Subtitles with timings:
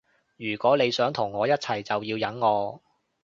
[0.37, 2.81] 如果你想同我一齊就要忍我